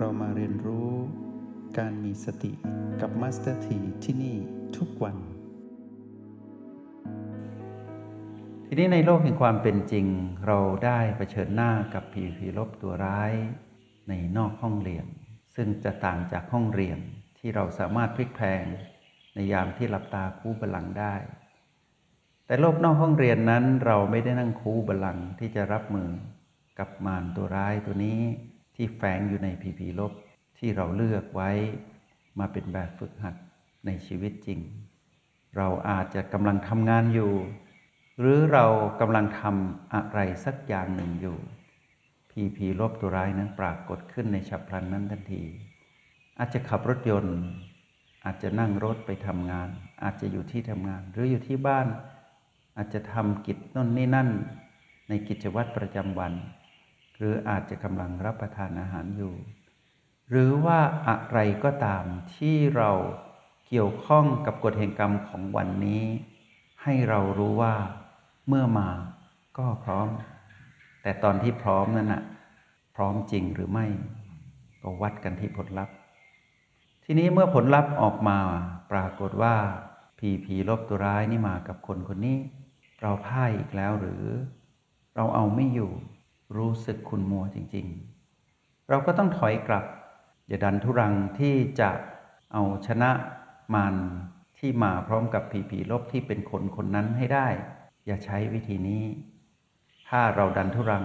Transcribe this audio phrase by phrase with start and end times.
[0.00, 0.90] เรามาเรียนรู้
[1.78, 2.52] การมีสติ
[3.00, 4.36] กับ Master T ที่นี่
[4.76, 5.16] ทุกวัน
[8.66, 10.06] ทีนี้ในโลกแห่งความเป็นจริง
[10.46, 13.32] เราได้เผชิญหน้ากับ PP ลบตัวร้าย
[14.08, 15.06] ในนอกห้องเรียน
[15.54, 16.98] ซึ่งจะต่างจากห้องเรียน
[17.38, 18.64] ที่เราสามารถพลิกแพลง
[19.34, 21.14] ในยามที่หลับตาคู้บัลลังก์ได้
[22.46, 26.10] แต่โลกนอกห้องเรียนนั้นเราไม่ได้นั่งคู้บัลลังก์ที่จะรับมือ
[26.78, 28.20] กับมารตัวร้ายตัวนี้
[28.80, 30.12] ที่แฝงอยู่ในผีผีลบ
[30.58, 31.50] ที่เราเลือกไว้
[32.38, 33.34] มาเป็นแบบฝึกหัด
[33.86, 34.60] ในชีวิตจริง
[35.56, 37.32] เราอาจจะกำลังทำงานอยู่
[38.18, 38.66] หรือเรา
[39.00, 41.36] กำลังทำอะไรสักอย่างหนึ่งอยู่
[42.30, 45.42] ผีผีลบตัวร้ายนั้นปรากฏขึ้นในฉับพลันนั้นทันที
[46.38, 47.38] อาจจะขับรถยนต์
[48.24, 49.68] อาจจะนั่งรถไปทำงาน
[50.02, 51.86] อาจจะอยู่ที่ทำงาน หรืออยู่ที่บ้าน
[52.76, 54.28] อาจจะทำกิจน่นนี่นั่น
[55.08, 56.32] ในกิจวัตรประจำวัน
[57.18, 59.34] หรืออาจจะกำลังรับประทานอาหารอยู่
[60.30, 62.04] หรือว่าอะไรก็ตาม
[62.36, 62.90] ที่เรา
[63.68, 66.04] เกี่ยวข้องกับกฎแห่งกรรมของวันนี้
[66.82, 67.74] ให้เรารู้ว่า
[68.48, 68.88] เมื่อมา
[69.58, 70.08] ก็พร้อม
[71.02, 72.22] แต่ตอนที่พร้อมนั้นนะ
[72.96, 73.86] พร้อมจริงหรือไม่
[74.82, 75.94] ก็วัดกันที่ผลลัพธ์
[77.04, 78.38] ทีนี้เมื่อผลลัพธ์ออกมา
[78.92, 79.54] ปรากฏว่า
[80.18, 82.38] ผีผีลบตัวร้ายนี่มากับคนคนนี้
[83.02, 84.24] เราพ่ายอีกแล้วหรือ
[85.16, 85.92] เราเอาไม่อยู่
[86.56, 87.86] รู้สึกคุณมัวจริง
[88.38, 89.84] ๆ เราก็ต้องถอยกลับ
[90.48, 91.90] อย่าดันทุรังที่จะ
[92.52, 93.10] เอาชนะ
[93.74, 93.96] มัน
[94.58, 97.48] ที่มาพร้อมกับผีผีลบที่เป็นคนคนนั้นให้ได้
[98.06, 99.04] อย่าใช้วิธีนี้
[100.08, 101.04] ถ้าเราดันทุรัง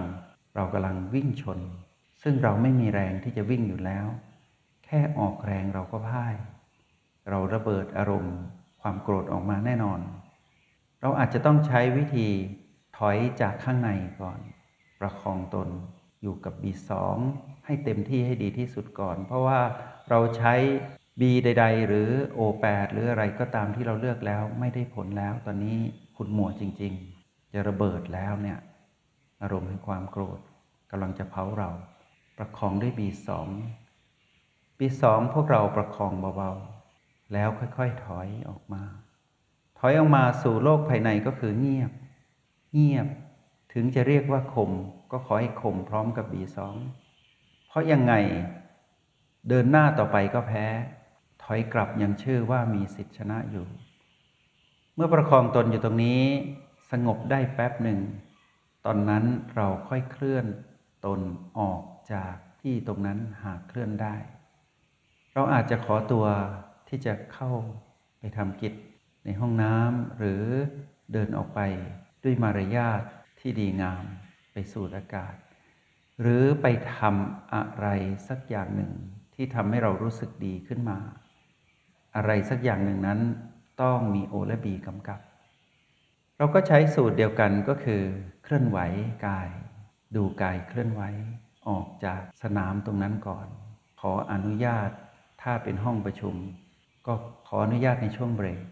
[0.54, 1.58] เรากำลังวิ่งชน
[2.22, 4.06] ซึ่งเราไม่มีแรงที่จะวิ่งอยู่แล้ว
[4.84, 6.34] แค่ออกแรงเราก็พ่าย
[7.30, 8.36] เราระเบิดอารมณ์
[8.80, 10.00] ความโกรธออกมาแน่นอน
[11.00, 12.28] เราอาจจะต้องใช้วิธี
[12.98, 14.38] ถอยจากข้างในก่อน
[15.04, 15.68] ประคองตน
[16.22, 16.90] อยู่กับ B2
[17.66, 19.60] ให้เต็มที่ให้ดีที่สุดก่อน เพราะว่า
[20.10, 20.54] เราใช้
[21.20, 22.08] B ใด ๆ หรือ
[22.38, 25.76] O8 หรืออะไรก็ตามที่เราเลือกแล้วไม่ได้ผลแล้วตอนนี้
[26.16, 26.92] ขุดหมัวจริง
[27.24, 28.58] ๆ จะระเบิดแล้วเนี่ย
[29.42, 30.40] อารมณ์แห่งความโกรธ
[30.90, 31.70] กำลังจะเผาเรา
[32.38, 33.30] ประคองด้วย B2
[34.78, 35.02] B2
[35.34, 38.82] พวกเราประคองเบาๆแล้วค่อยๆถอยออกมา
[39.78, 41.90] ถอยออกมาสู่โลกภายในก็คือเงียบ
[42.74, 43.06] เงียบ
[43.74, 44.70] ถึงจะเรียกว่าคม
[45.12, 46.58] ก็ขอให้คมพร้อมกับ B2
[47.68, 48.14] เพราะยังไง
[49.48, 50.66] เดินหน้าต่อไปก็แพ้
[51.42, 53.66] ถอยกลับยังเชื่อว่ามีสิทธิชนะอยู่
[54.94, 56.22] เมื่อประคองตนอยู่ตรงนี้
[56.90, 58.00] สงบได้แป๊บหนึ่ง
[58.84, 59.24] ตอนนั้น
[59.54, 60.46] เราค่อยเคลื่อน
[61.06, 61.20] ตน
[61.58, 61.82] ออก
[62.12, 64.16] จากที่ตรงนั้นหากเคลื่อนได้
[65.34, 66.26] เราอาจจะขอตัว
[66.88, 67.50] ที่จะเข้า
[68.18, 68.74] ไปทำกิจ
[69.24, 70.42] ในห้องน้ำหรือ
[71.12, 71.60] เดินออกไป
[72.24, 73.02] ด้วยมารยาท
[73.46, 74.04] ที่ดีงาม
[74.52, 75.34] ไปสูดอากาศ
[76.20, 76.66] หรือไป
[76.96, 77.86] ทำอะไร
[78.28, 78.92] สักอย่างหนึ่ง
[79.34, 80.98] ที่ทำให้เรารู้สึกดีขึ้นมา
[82.16, 83.20] อะไรสักอย่างหนึ่งนั้น
[83.82, 85.20] ต้องมีโอและบีกำกับ
[86.38, 88.02] เราก็ใช้สูตรเดียวกันก็คือ
[88.44, 88.78] เคลื่อนไหว
[89.26, 89.48] กาย
[90.16, 91.02] ดูกายเคลื่อนไหว
[91.68, 93.46] ออกจากสนามตรงนั้นก่อน
[94.00, 94.90] ขออนุญาต
[95.42, 96.34] ถ้าเป็นห้องประชุม
[97.06, 97.14] ก็
[97.48, 98.62] ขออนุญาตในช่วงเบรก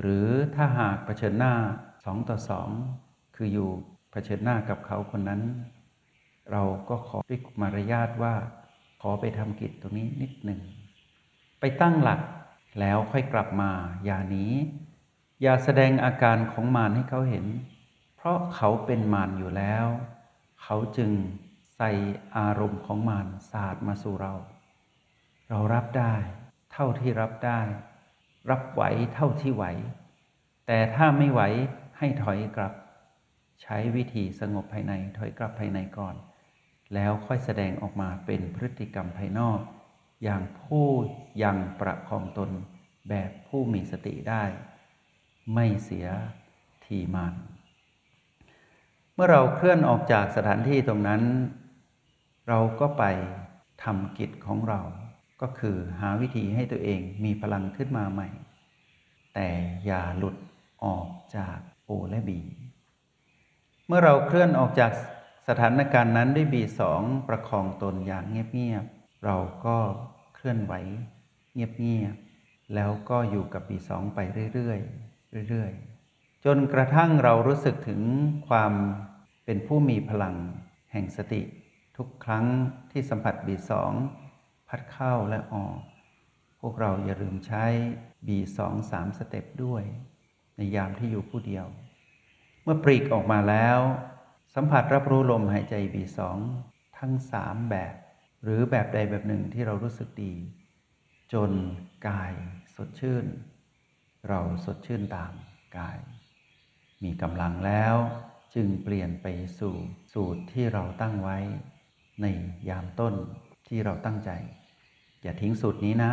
[0.00, 1.54] หรือถ้าหากเผชิญหน้า
[2.04, 2.68] สองต่อสอง
[3.36, 3.70] คืออยู่
[4.10, 5.42] เผชิญหน้ากับเขาคนนั้น
[6.52, 8.34] เราก็ขอด้วยมารยาทว่า
[9.00, 10.60] ขอไปทำกิจตรงนี้นิดหนึ่ง
[11.60, 12.20] ไปตั้งหลัก
[12.80, 13.70] แล้วค่อยกลับมา
[14.04, 14.44] อย่าหนี
[15.42, 17.46] อย่าแสดงอาการของมารให้เขาเห็น
[18.16, 19.86] เพราะเขาเป็นมารอยู่แล้ว
[20.62, 21.10] เขาจึง
[21.76, 21.90] ใส่
[22.36, 24.34] อารมณ์ของมารสาดมาสู่เรา
[25.48, 26.14] เรารับได้
[26.72, 27.60] เท่าที่รับได้
[28.50, 28.82] รับไหว
[29.14, 29.64] เท่าที่ไหว
[30.66, 31.42] แต่ถ้าไม่ไหว
[31.98, 32.72] ให้ถอยกลับ
[33.62, 36.14] ใช้วิธีสงบภายในถอยกลับภายในก่อน
[36.94, 39.60] แล้วค่อยแสดงออกมาเป็นพฤติกรรมภายนอก
[40.22, 40.86] อย่างผู้
[41.42, 42.50] ยังประคองตน
[43.08, 44.44] แบบผู้มีสติได้
[45.54, 46.06] ไม่เสีย
[46.84, 47.34] ทีมาน
[49.14, 51.22] เมื่อเราเคลื่อนออกจากสถานที่ตรงนั้น
[52.48, 53.04] เราก็ไป
[53.84, 54.80] ทำกิจของเรา
[55.42, 58.28] ก็คือหาวิธีให้ตัวเองมีพลังขึ้นมาใหม่
[59.34, 59.48] แต่
[59.84, 60.36] อย่าหลุด
[60.84, 62.40] ออกจากโอและบี
[63.92, 64.92] เมื่อเราเคลื่อนออกจาก
[65.48, 69.76] สถานการณ์นั้นด้วยบีสองประคองตนอย่างเงียบๆเราก็
[70.34, 70.74] เคลื่อนไหว
[71.54, 74.18] เงียบๆแล้วก็อยู่กับบีสองไป
[74.54, 78.00] เรื่อยๆเรื่อยๆจนกระทั่งเรารู้สึกถึง
[78.48, 78.72] ความ
[79.44, 80.36] เป็นผู้มีพลัง
[80.92, 81.42] แห่งสติ
[81.96, 82.46] ทุกครั้ง
[82.90, 83.92] ที่สัมผัสบีสอง
[84.68, 85.78] พัดเข้าและออก
[86.60, 87.64] พวกเราอย่าลืมใช้
[88.26, 89.82] บีสองสามสเต็ปด้วย
[90.56, 91.66] ในยามที่อยู่ผู้เดียว
[92.72, 93.78] มื่อปลีกออกมาแล้ว
[94.54, 96.38] สัมผัสรับรู้ลมหายใจบีสอง
[96.98, 97.94] ทั้งสามแบบ
[98.42, 100.34] หรือแบบใดแบบหนึ่งที่เรารู้สึกดี
[101.32, 101.50] จน
[102.08, 102.32] กาย
[102.74, 103.26] สดชื่น
[104.28, 105.32] เราสดชื่นตาม
[105.78, 105.98] กาย
[107.04, 107.94] มีกำลังแล้ว
[108.54, 109.26] จึงเปลี่ยนไป
[109.58, 109.74] สู่
[110.12, 111.38] สูตรที่เราตั้งไว้
[112.22, 112.26] ใน
[112.68, 113.14] ยามต้น
[113.68, 114.30] ที่เราตั้งใจ
[115.22, 116.12] อย่าทิ้งสูตรนี้นะ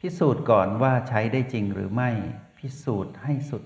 [0.00, 2.10] พิสูจน์ก่อนว่าใช้ได้จริงหรือไม่
[2.58, 3.64] พิสูจน์ให้สุด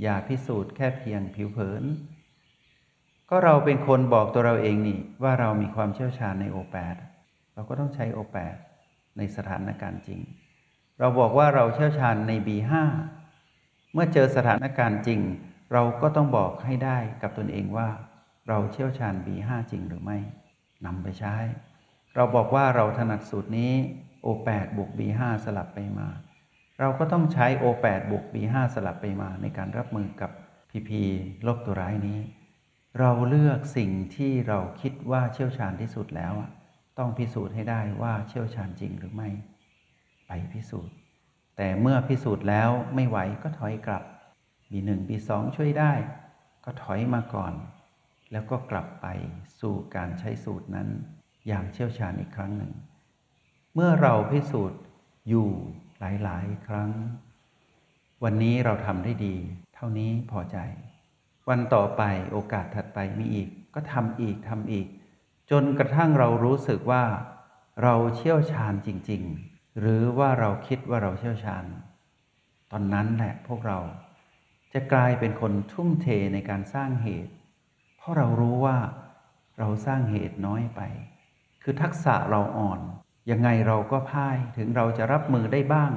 [0.00, 1.84] อย่าพิสูจน์แค่เพียงผิวเผิน
[3.30, 6.96] ก็เราเป็นคนบอกตัวเราเองนี่ว่าเรามีความเชี่ยวชาญในโอแปด
[7.54, 8.56] เราก็ต้องใช้โอแปด
[9.16, 10.20] ในสถานการณ์จริง
[10.98, 12.72] เราบอกว่าเราเชี่ยวชาญใน B5
[13.92, 15.20] เมื่อเจอสถานการณ์จริง
[15.72, 17.88] เราก็ต้องบอกให้ได้กับตนเองว่า
[18.48, 20.18] เราเชี่ยวชาญ B5 จริงหรือไม่
[20.86, 21.36] นำไปใช้
[22.14, 23.72] เราบอกว่าเราถนัดสูตรนี้
[24.24, 26.08] O8 บวก B5 สลับไปมา
[26.84, 30.30] เราก็ต้องใช้ O8 บวก B5 สลับไปมาในการรับมือกับ
[30.70, 30.90] PP
[31.46, 32.18] ลบตัวร้ายนี้
[32.98, 36.50] เราเลือกสิ่งที่เราคิดว่าเชี่ยวชาญที่สุดแล้วอะ
[36.98, 39.28] ต้องพิสูจน์ให้ได้ว่าเชี่ยวชาญจริงหรือไม่
[40.26, 40.94] ไปพิสูจน์
[41.56, 44.04] แต่เมื่อพิสูจน์แล้วไม่ไหวก็ถอยกลับ
[44.70, 45.92] B1 B2 ช่วยได้
[46.64, 47.54] ก็ถอยมาก่อน
[48.32, 49.06] แล้วก็กลับไป
[49.60, 50.88] สู่การใช้สูตรนั้น
[51.46, 52.72] อย่างเชี่ยวชาญอีกครั้งหนึ่ง
[53.74, 54.80] เมื่อเราพิสูจน์
[55.28, 55.50] อยู่
[56.02, 56.90] หลาย ๆ ครั้ง
[58.24, 59.36] วันนี้เราทำได้ดี
[59.74, 60.58] เท่านี้พอใจ
[61.48, 62.02] วันต่อไป
[62.32, 64.86] โอกาสถัดไปมีอีก ก็ทำอีกทำอีก
[65.50, 67.04] จนกระทั่งเรารู้สึกว่า
[67.82, 71.64] เราเชี่ยวชาญจริง ๆ หรือว่าเราคิดว่าเราเชี่ยวชาญ
[72.70, 73.78] ตอนนั้นแหละพวกเรา
[74.72, 77.32] จะกลายเป็นคนทุ่มเทในการสร้างเหตุ
[77.96, 78.78] เพราะเรารู้ว่า
[79.58, 80.80] เราสร้างเหตุน้อยไป
[81.62, 82.80] คือทักษะเราอ่อน
[83.30, 85.92] ยังไงเราก็พ่ายถึงเราจะรับมือได้บ้าง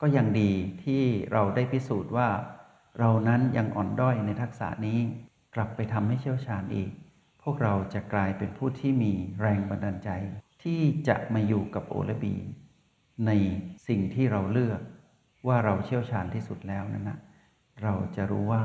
[0.00, 0.52] ก็ยังดี
[0.84, 1.02] ที่
[1.32, 2.28] เราได้พิสูจน์ว่า
[2.98, 4.98] เรานั้นยังอ่อนด้อยในทักษะนี้
[5.54, 6.90] กลับไปทำให้เชี่ยวชาญอีก
[7.42, 10.10] พวกเราจะกลายเป็นผู้ที่มีแรงบันดาลใจ
[10.62, 12.34] ที่จะมาอยู่กับโอและบี
[13.26, 13.30] ใน
[13.88, 14.80] สิ่งที่เราเลือก
[15.46, 17.18] ว่าเราเชี่ยวชาญที่สุดแล้วนั่นนะ
[17.82, 18.62] เราจะรู้ว่า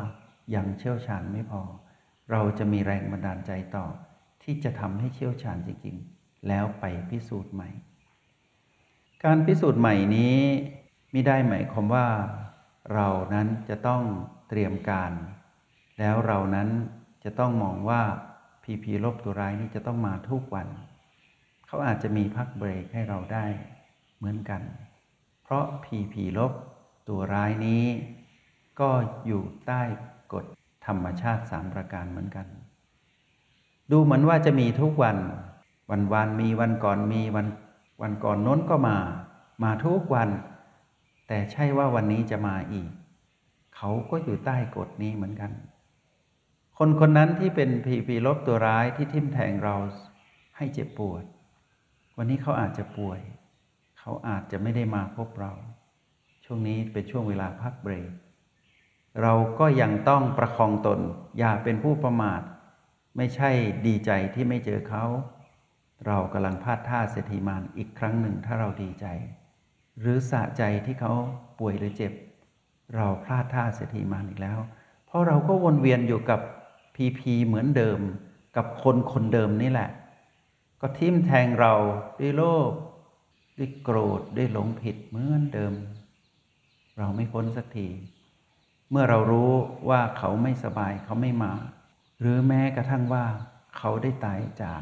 [0.56, 1.62] ยังเชี่ยวชาญไม่พอ
[2.32, 3.86] เราจะมีแรงบันดาลใจต่อ
[4.44, 7.70] ที่จะทำให้เชี่ยวชาญจริงๆ แล้วไปพิสูจน์ใหม่
[9.24, 10.38] การพิสูจน์ใหม่นี้
[11.12, 12.08] ไม่ได้หมายความว่า
[12.94, 14.04] เรานั้นจะต้อง
[14.50, 15.12] เตรียมการ
[16.00, 16.70] แล้วเรานั้น
[17.24, 18.02] จะต้องมองว่า
[18.64, 20.68] พีพีลบตัวร้ายนี้จะต้องมาทุกวัน
[21.68, 23.46] เขาอาจจะมีพักเบรกให้เราได้
[24.18, 24.62] เหมือนกัน
[25.44, 26.52] เพราะพีพีลบ
[27.10, 27.84] ตัวร้ายนี้
[28.80, 28.90] ก็
[29.26, 29.82] อยู่ใต้
[30.34, 30.46] กฎ
[30.86, 32.48] ธรรมชาติสามประการเหมือนกัน
[33.92, 35.18] ดูเหมือนว่าจะมีทุกวัน
[35.90, 37.48] วันวานมีวันก่อนมีวัน
[38.02, 38.98] วันก่อนน้นก็มา
[39.64, 40.30] มาทุกวัน
[41.28, 42.90] แต่ใช่ว่าวันนี้จะมาอีก
[43.76, 45.52] เขาก็อยู่ใต้กฎนี้เหมือนกัน
[46.78, 49.76] คนคนนั้นที่เป็นผีผีลบตัวร้ายที่ทิ่มแทงเรา
[50.58, 51.24] ให้เจ็บปวด
[52.18, 53.20] วันนี้เขาอาจจะป่วย
[54.00, 55.52] เขาอาจจะไม่ได้มาพบเรา
[56.46, 58.12] ช่วงนี้เป็นช่วงเวลาพักเบรก
[59.22, 61.00] เราก็ยังต้องประคองตน
[61.38, 62.42] อย่าเป็นผู้ประมาท
[63.18, 63.50] ไม่ใช่
[63.88, 65.06] ดีใจที่ไม่เจอเขา
[66.08, 69.06] เรากำลังพลาดท่าเศรษฐีมานอีกครั้งหนึ่งถ้าเราดีใจ
[70.00, 71.14] หรือสะใจที่เขา
[71.60, 72.14] ป่วยหรือเจ็บ
[72.96, 74.60] เราพลาดท่าเศรษฐีมานอีกแล้ว
[75.06, 76.40] เพราะเราก็วนเวียนอยู่กับ
[76.96, 78.00] พีพีเหมือนเดิม
[78.56, 79.90] กับคนคนเดิมนี่แหละ
[80.82, 81.74] ก็ทิ่มแทงเรา
[82.20, 82.72] ด้วยโลภ
[83.58, 85.74] ด้วยโกรธด้วยหลงผิดเหมือนเดิม
[86.98, 87.88] เราไม่พ้นสักที
[88.92, 89.52] เมื่อเรารู้
[89.90, 91.54] ว่าเขาไม่สบายเขาไม่มา
[92.20, 93.26] หรือแม้กระทั่งว่า
[93.78, 94.82] เขาได้ตายจาก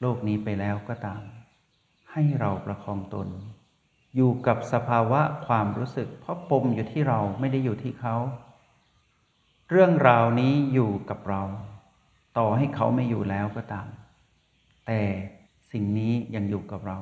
[0.00, 1.22] โลกนี้ไปแล้วก็ตาม
[2.12, 3.28] ให้เราประคองตน
[4.16, 8.16] อยู่กับสภาวะความรู้สึก เพราะปมอยู่ที่เราไม่ได้อยู่ที่เขา
[9.70, 11.42] เรื่องราวนี้อยู่กับเรา
[12.38, 13.88] ต่อให้เขาไม่อยู่แล้วก็ตาม
[14.86, 15.00] แต่
[15.72, 16.98] สิ่งนี้ยังอยู่กับเรา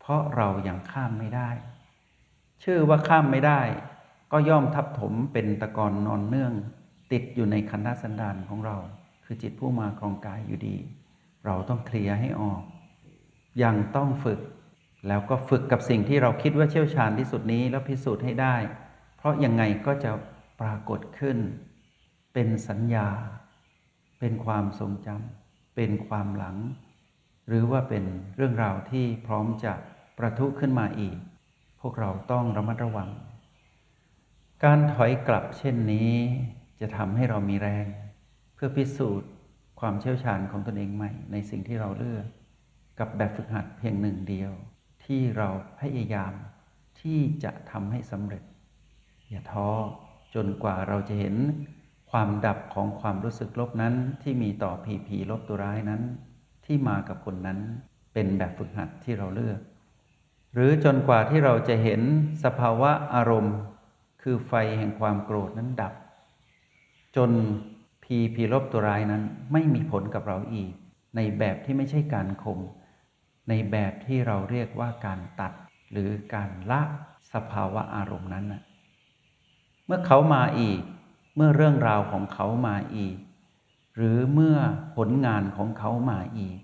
[0.00, 1.50] เพราะเรายัางข้ามไม่ได้
[2.62, 3.60] ชื่อว่าข้ามไม่ได้
[4.32, 6.52] ก็ย่อมทับถมเป็นตะกอนนอนเนื่อง
[7.12, 8.76] ติดอยู่ในคันธสันดานของเรา
[9.24, 10.76] คือจิตผู้มาครองกายอยู่ดี
[11.46, 12.62] เราต้องเคลียร์ให้ออก
[13.62, 14.40] ยังต้องฝึก
[15.08, 18.56] แล้วก็ฝึกกับสิ่งที่เราคิดว่าเชี่ยวชาญที่สุดนี้แล้วพิสูจน์ให้ได้
[19.16, 20.10] เพราะยังไงก็จะ
[20.60, 21.38] ปรากฏขึ้น
[22.32, 23.08] เป็นสัญญา
[24.20, 26.56] เป็นความทรงจำเป็นความหลัง
[27.48, 28.04] หรือว่าเป็น
[28.36, 29.72] เรื่องราวที่พร้อมจะ
[30.18, 31.16] ประทุขึ้นมาอีก
[31.80, 33.10] พวกเราต้องระมัดระวัง
[34.64, 36.12] การถอยกลับเช่นนี้
[36.80, 37.86] จะทำให้เรามีแรง
[38.54, 39.28] เพื่อพิสูจน์
[39.84, 42.26] ความเชี่ยวชาญของตนเองใหม่ ในสิ่งที่เราเลือก
[42.98, 44.52] กับแบบฝึกหัดเพียงหนึ่งเดียว
[45.04, 45.48] ที่เรา
[45.80, 46.32] พยายาม
[47.00, 48.42] ที่จะทำให้สำเร็จ
[49.30, 49.68] อย่าท้อ
[50.34, 51.36] จนกว่าเราจะเห็น
[52.10, 56.02] ความดับของความรู้สึกลบนั้นที่มีต่อผีผีลบตัวร้ายนั้น
[56.64, 57.58] ที่มากับคนนั้น
[58.12, 59.60] เป็นแบบฝึกหัดที่เราเลือก
[60.54, 62.00] หรือจนกว่าที่เราจะเห็น
[62.44, 63.56] สภาวะอารมณ์
[64.22, 65.94] คือไฟแห่งความโกรธนั้นดับ
[67.16, 67.30] จน
[68.04, 70.72] พีพีลบตัวร้ายนั้นไม่มีผลกับเราอีก
[71.16, 72.60] ในแบบที่ไม่ใช่การข่ม
[73.48, 75.52] ในแบบที่เราเรียกว่าการตัด
[75.92, 76.82] หรือการละ
[77.32, 78.62] สภาวะอารมณ์นั้นนะ
[79.86, 80.80] เมื่อเขามาอีก
[81.36, 83.16] เมื่อเรื่องราวของเขามาอีก
[83.96, 84.56] หรือเมื่อ
[84.96, 86.58] ผลงานของเขามาอีก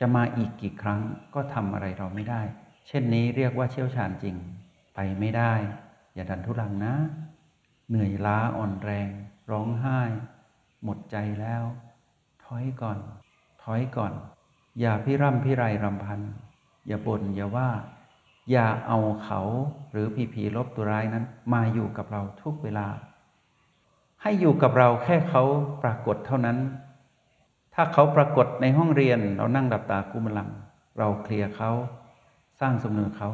[0.00, 1.00] จะมาอีกกี่ครั้ง
[1.34, 2.42] ก็ทำอะไรเราไม่ได้
[2.88, 4.36] เช่นนี้เรียกว่าเชี่ยวชาญจริง
[4.94, 5.52] ไปไม่ได้
[6.14, 6.94] อย่าดันทุรังนะ
[7.88, 9.10] เหนื่อยล้าอ่อนแรง
[9.50, 10.00] ร้องไห้
[10.84, 11.62] หมดใจแล้ว
[12.44, 12.98] ถอยก่อน
[13.62, 14.12] ถอยก่อน
[14.80, 16.20] อย่าพิร่ำพิไรรำพัน
[16.86, 17.70] อย่าบน่นอย่าว่า
[18.50, 19.40] อย่าเอาเขา
[19.92, 22.86] หรือผีผีลบตัวร้ายนั้น มาอยู่กับเราทุกเวลา
[24.22, 25.42] ให้อยู่กับเราแค่เขา
[25.82, 26.58] ปรากฏเท่านั้น
[27.74, 30.48] ถ้าเขาปรากฏในห้องเรียนเรานั่งดับตากุมลัง
[30.98, 31.70] เราเคลียร์เขา
[32.60, 33.28] สร้างสมนุนเขา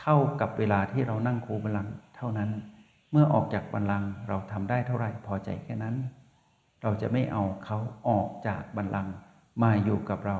[0.00, 2.50] เท่ากับเวลาที่เรานั่งคูบัลลังเท่านั้น
[3.10, 5.96] เมื่อออกจากบัลลังเราทำได้เท่าไหร่พอใจแค่นั้น
[6.84, 9.14] เราจะไม่เอาเขาออกจากบัลลังก์
[9.62, 10.38] มาอยู่กับเรา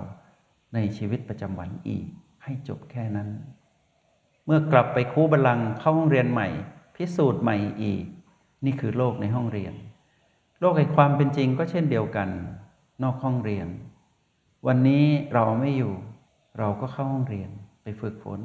[0.74, 2.06] ในชีวิตประจำวันอีก
[2.44, 3.28] ให้จบแค่นั้น
[4.44, 6.48] เมื่อกลับไปคูบัลลังก์เข้าห้องเรียนใหม่
[6.96, 8.04] พิสูจน์ใหม่อีก
[8.64, 9.74] นี่คือโลกในห้องเรียน
[10.60, 12.28] โลกแห่งความเป็นจริงก็เช่นเดียวกัน
[13.02, 13.68] นอกห้องเรียน
[14.66, 15.94] วันนี้เราไม่อยู่
[16.58, 17.50] เราก็เข้าห้องเรียน
[17.82, 18.40] ไปฝึกฝน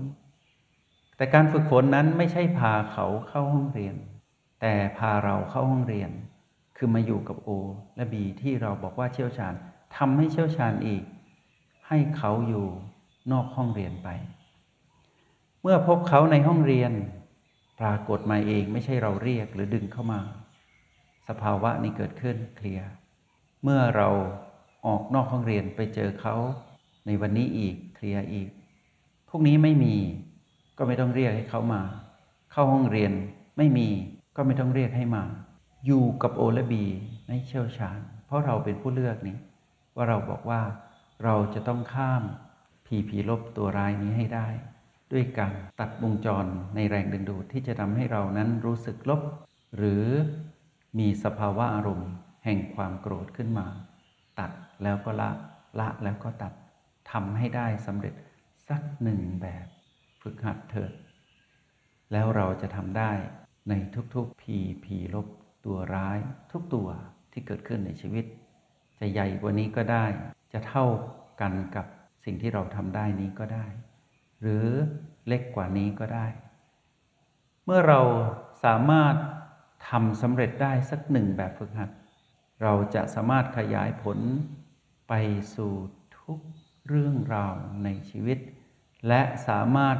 [1.17, 3.95] แต่การฝึกฝนนั้นไม่ใช่พาเขาเข้าห้องเรียน
[4.61, 6.11] แต่พาเราเข้าห้องเรียน
[6.81, 7.49] คือมาอยู่กับโอ
[7.95, 9.53] และบีที่เราบอกว่าเชี่ยวชาญ
[9.97, 11.03] ทำให้เชี่ยวชาญอีก
[11.87, 12.67] ให้เขาอยู่
[13.31, 14.09] นอกห้องเรียนไป
[15.61, 16.91] เมื่อพบเขาในห้องเรียน
[17.79, 20.19] ปรากฏมาเองไม่ใช่เราเรียกหรือดึงเข้ามา
[21.27, 22.89] สภาวะนี้เกิดขึ้นเคลียร์
[23.63, 24.09] เมื่อเรา
[24.85, 26.35] ออกนอกห้องเรียนไปเจอเขา
[27.05, 28.49] ในวันนี้อีกเคลียร์อีก
[29.29, 29.95] พวกนี้ไม่มี
[30.77, 31.81] ก็ไม่ต้องเรียกให้เขามา
[32.51, 33.11] เข้าห้องเรียน
[33.57, 33.87] ไม่มี
[34.35, 35.23] ก็ไม่ต้องเรียกให้มา
[35.85, 36.83] อยู่กับโอและบี
[37.27, 39.37] ในเชี่ยวชาญ เพราะเราเป็นผู้เลือกนี้
[39.95, 40.61] ว่าเราบอกว่า
[41.23, 42.23] เราจะต้องข้าม
[42.85, 44.47] ผีผีลบตัวร้ายนี้ให้ได้
[45.11, 46.45] ด้วยการตัดวงจร
[46.75, 49.21] ในแรงดึงดูดที่จะทำให้เรานั้นรู้สึกลบ
[49.77, 50.03] หรือ
[50.99, 52.11] มีสภาวะอารมณ์
[52.45, 53.67] แห่งความโกรธขึ้นมา
[54.39, 54.51] ตัด
[54.83, 55.29] แล้วก็ละ
[55.79, 56.53] ละแล้วก็ตัด
[57.11, 58.13] ทำให้ได้สำเร็จ
[58.69, 59.65] สักหนึ่งแบบ
[60.21, 60.91] ฝึกหัดเถิด
[62.11, 63.11] แล้วเราจะทำได้
[63.69, 63.73] ใน
[64.15, 65.27] ทุกๆผีผีลบ
[65.65, 66.17] ตัวร้าย
[66.51, 66.87] ทุกตัว
[67.31, 68.25] ที่เกิดขึ้นในชีวิต
[68.99, 70.05] จะใหญ่กว่านี้ก็ได้
[70.53, 70.85] จะเท่า
[71.41, 71.85] กันกับ
[72.25, 73.65] สิ่งที่เราทำได้นี้ก็ได้
[74.41, 74.65] หรือ
[75.27, 76.27] เล็กกว่านี้ก็ได้
[77.65, 78.01] เมื่อเรา
[78.65, 79.15] สามารถ
[79.89, 81.89] ทำสำเร็จได้สักหนึ่งแบบฝึกหัด
[82.63, 84.17] เราจะสามารถขยายผล
[85.09, 85.13] ไป
[85.55, 85.73] สู่
[86.19, 86.39] ทุก
[86.87, 88.39] เรื่องราวในชีวิต
[89.07, 89.97] และสามารถ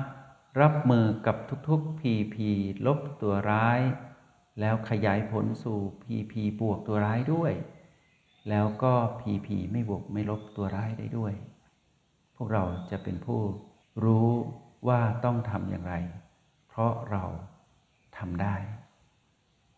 [0.61, 1.37] รับมือกับ
[1.69, 2.49] ทุกๆ พีพี
[2.85, 3.79] ลบตัวร้าย
[4.59, 7.53] แล้วขยายผลสู่พีพีบวกตัวร้ายด้วย
[8.49, 11.33] แล้วก็พีพีไม่บวกไม่ลบตัวร้ายได้ด้วย
[12.35, 13.41] พวกเราจะเป็นผู้
[14.03, 14.29] รู้
[14.87, 15.95] ว่าต้องทำอย่างไร
[16.67, 17.23] เพราะเรา
[18.17, 18.55] ทำได้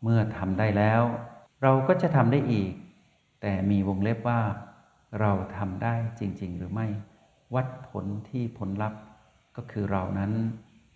[0.03, 1.01] เมื่อทำได้แล้ว
[1.63, 2.71] เราก็จะทำได้อีก
[3.41, 4.41] แต่มีวงเล็บว่า
[5.19, 6.87] เราทำได้จริง ๆ หรือไม่
[7.55, 9.01] วัดผลที่ผลลัพธ์
[9.55, 10.31] ก็คือเรานั้น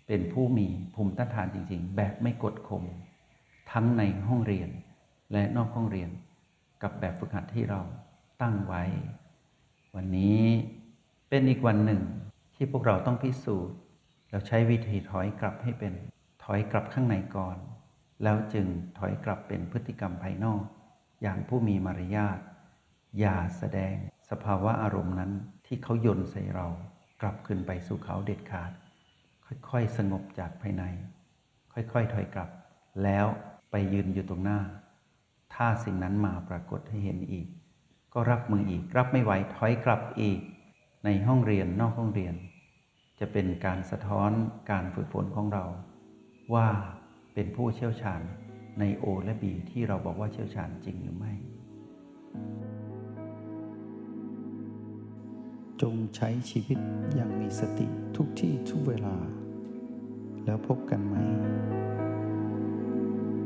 [0.06, 2.84] เป็นผู้มีภูมิต้านทานจริง ๆ แบบไม่กดข่ม
[3.72, 4.70] ทั้งในห้องเรียน
[5.32, 6.10] และนอกห้องเรียน
[6.82, 7.80] กับแบบฝึกหัดที่เรา
[8.42, 8.82] ตั้งไว้
[9.96, 10.42] วันนี้
[11.28, 12.02] เป็นอีกวันหนึ่ง
[12.54, 13.76] ที่พวกเราต้องพิสูจน์
[14.30, 15.92] เราใช้วิธีถอยกลับให้เป็น
[16.44, 17.56] ถอยกลับข้างในก่อน
[18.22, 18.66] แล้วจึง
[18.98, 20.62] ถอยกลับเป็นพฤติกรรมภายนอก
[21.22, 22.38] อย่างผู้มีมารยาท
[23.18, 23.94] อย่าแสดง
[24.30, 25.32] สภาวะอารมณ์นั้น
[25.66, 26.66] ที่เขายนใส่เรา
[27.20, 28.72] กลับขึ้นไปสู่เขาเด็ดขาด
[29.70, 30.84] ค่อยๆ สงบจากภายใน
[31.72, 32.50] ค่อยๆ ถอยกลับ
[33.04, 33.26] แล้ว
[33.70, 34.60] ไปยืนอยู่ตรงหน้า
[35.54, 37.46] ถ้าสิ่งนั้นมาปรากฏให้เห็นอีก
[38.12, 40.40] ก็รับมืออีก รับไม่ไหวถอยกลับอีก
[41.04, 42.34] ในห้องเรียนนอกห้องเรียน
[43.18, 44.30] จะเป็นการสะท้อน
[44.70, 45.64] การฝึกฝนของเรา
[46.54, 46.68] ว่า
[47.34, 48.20] เป็นผู้เชี่ยวชาญ
[48.80, 51.32] ใน O และ B ที่เราบอกว่าเชี่ยวชาญจริงหรือไม่
[55.82, 56.78] จงใช้ชีวิต
[57.14, 59.16] อย่างมีสติทุกที่ทุกเวลา
[60.44, 61.16] แล้วพบกันใหม่